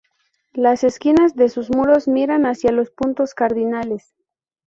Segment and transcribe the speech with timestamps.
[0.53, 4.15] Las esquinas de sus muros miran hacia los puntos cardinales.